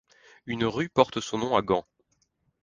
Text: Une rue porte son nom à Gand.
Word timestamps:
Une 0.47 0.65
rue 0.65 0.89
porte 0.89 1.21
son 1.21 1.37
nom 1.37 1.55
à 1.55 1.61
Gand. 1.61 1.85